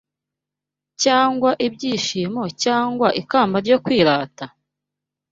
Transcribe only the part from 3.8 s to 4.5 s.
kwirata?